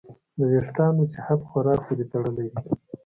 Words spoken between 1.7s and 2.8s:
پورې تړلی دی.